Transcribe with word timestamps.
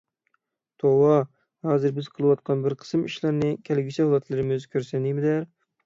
توۋا، 0.83 1.17
ھازىر 1.67 1.95
بىز 1.99 2.09
قىلىۋاتقان 2.17 2.65
بىر 2.65 2.77
قىسىم 2.83 3.07
ئىشلارنى 3.11 3.53
كەلگۈسى 3.71 4.07
ئەۋلادلىرىمىز 4.07 4.71
كۆرسە 4.75 5.05
نېمە 5.09 5.33
دەر؟ 5.33 5.51